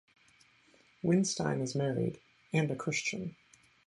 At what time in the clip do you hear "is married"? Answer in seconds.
1.61-2.19